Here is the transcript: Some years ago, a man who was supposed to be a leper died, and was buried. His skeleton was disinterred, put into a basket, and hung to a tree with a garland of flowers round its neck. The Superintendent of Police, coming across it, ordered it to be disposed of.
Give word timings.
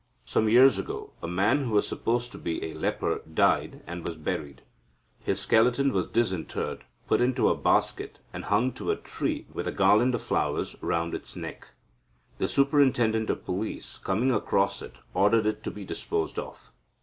Some 0.25 0.49
years 0.49 0.79
ago, 0.79 1.13
a 1.21 1.27
man 1.27 1.65
who 1.65 1.73
was 1.73 1.87
supposed 1.87 2.31
to 2.31 2.39
be 2.39 2.65
a 2.65 2.73
leper 2.73 3.21
died, 3.31 3.83
and 3.85 4.03
was 4.03 4.15
buried. 4.15 4.63
His 5.23 5.39
skeleton 5.39 5.93
was 5.93 6.07
disinterred, 6.07 6.85
put 7.05 7.21
into 7.21 7.49
a 7.49 7.55
basket, 7.55 8.17
and 8.33 8.45
hung 8.45 8.71
to 8.71 8.89
a 8.89 8.95
tree 8.95 9.45
with 9.53 9.67
a 9.67 9.71
garland 9.71 10.15
of 10.15 10.23
flowers 10.23 10.75
round 10.81 11.13
its 11.13 11.35
neck. 11.35 11.67
The 12.39 12.47
Superintendent 12.47 13.29
of 13.29 13.45
Police, 13.45 13.99
coming 13.99 14.31
across 14.31 14.81
it, 14.81 14.95
ordered 15.13 15.45
it 15.45 15.63
to 15.65 15.69
be 15.69 15.85
disposed 15.85 16.39
of. 16.39 16.71